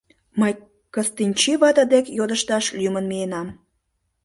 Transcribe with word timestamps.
Мый 0.39 0.53
Кыстинчи 0.93 1.53
вате 1.61 1.83
дек 1.93 2.05
йодышташ 2.17 2.65
лӱмын 2.77 3.05
миенам. 3.11 3.47